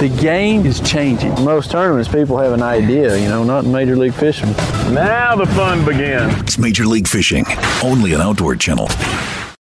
The 0.00 0.08
game 0.08 0.64
is 0.64 0.80
changing. 0.80 1.34
Most 1.44 1.70
tournaments, 1.70 2.08
people 2.08 2.38
have 2.38 2.54
an 2.54 2.62
idea, 2.62 3.18
you 3.18 3.28
know, 3.28 3.44
not 3.44 3.66
Major 3.66 3.98
League 3.98 4.14
Fishing. 4.14 4.50
Now 4.94 5.36
the 5.36 5.44
fun 5.44 5.84
begins. 5.84 6.32
It's 6.40 6.56
Major 6.56 6.86
League 6.86 7.06
Fishing, 7.06 7.44
only 7.84 8.14
an 8.14 8.22
Outdoor 8.22 8.56
Channel. 8.56 8.88